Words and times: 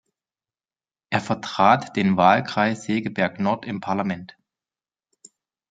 Er 1.11 1.21
vertrat 1.21 1.95
den 1.95 2.17
Wahlkreis 2.17 2.85
Segeberg-Nord 2.85 3.67
im 3.67 3.81
Parlament. 3.81 4.35